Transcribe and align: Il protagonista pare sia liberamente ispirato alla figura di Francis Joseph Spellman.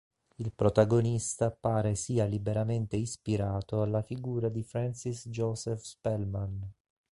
Il 0.37 0.51
protagonista 0.55 1.51
pare 1.51 1.93
sia 1.93 2.25
liberamente 2.25 2.95
ispirato 2.95 3.83
alla 3.83 4.01
figura 4.01 4.49
di 4.49 4.63
Francis 4.63 5.27
Joseph 5.29 5.77
Spellman. 5.83 6.67